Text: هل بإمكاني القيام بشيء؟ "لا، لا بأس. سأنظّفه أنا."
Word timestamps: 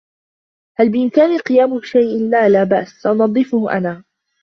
هل 0.77 0.89
بإمكاني 0.89 1.35
القيام 1.35 1.77
بشيء؟ 1.77 2.29
"لا، 2.29 2.49
لا 2.49 2.63
بأس. 2.63 2.87
سأنظّفه 2.87 3.71
أنا." 3.77 4.03